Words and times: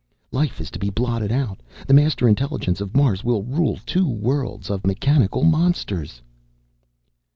"Life 0.31 0.59
is 0.59 0.71
to 0.71 0.79
be 0.79 0.89
blotted 0.89 1.31
out! 1.31 1.61
The 1.85 1.93
Master 1.93 2.27
Intelligence 2.27 2.81
of 2.81 2.95
Mars 2.97 3.23
will 3.23 3.43
rule 3.43 3.77
two 3.85 4.07
worlds 4.09 4.71
of 4.71 4.83
mechanical 4.83 5.43
monsters!" 5.43 6.23